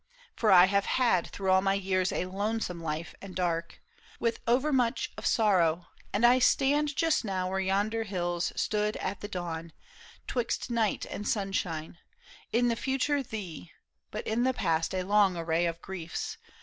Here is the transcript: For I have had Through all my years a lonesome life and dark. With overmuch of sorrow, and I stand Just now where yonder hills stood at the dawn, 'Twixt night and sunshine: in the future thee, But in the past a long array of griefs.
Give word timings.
For 0.35 0.51
I 0.51 0.65
have 0.65 0.85
had 0.87 1.27
Through 1.27 1.51
all 1.51 1.61
my 1.61 1.75
years 1.75 2.11
a 2.11 2.25
lonesome 2.25 2.81
life 2.81 3.13
and 3.21 3.35
dark. 3.35 3.83
With 4.19 4.39
overmuch 4.47 5.11
of 5.15 5.27
sorrow, 5.27 5.89
and 6.11 6.25
I 6.25 6.39
stand 6.39 6.95
Just 6.95 7.23
now 7.23 7.47
where 7.47 7.59
yonder 7.59 8.01
hills 8.01 8.51
stood 8.55 8.97
at 8.97 9.19
the 9.21 9.27
dawn, 9.27 9.73
'Twixt 10.25 10.71
night 10.71 11.05
and 11.07 11.27
sunshine: 11.27 11.99
in 12.51 12.67
the 12.67 12.75
future 12.75 13.21
thee, 13.21 13.69
But 14.09 14.25
in 14.25 14.41
the 14.41 14.55
past 14.55 14.95
a 14.95 15.03
long 15.03 15.37
array 15.37 15.67
of 15.67 15.83
griefs. 15.83 16.37